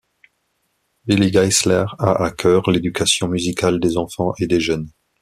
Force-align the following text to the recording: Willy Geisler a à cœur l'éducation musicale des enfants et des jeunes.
Willy 1.05 1.29
Geisler 1.29 1.85
a 1.99 2.25
à 2.25 2.31
cœur 2.31 2.71
l'éducation 2.71 3.27
musicale 3.27 3.79
des 3.79 3.97
enfants 3.97 4.33
et 4.39 4.47
des 4.47 4.59
jeunes. 4.59 4.89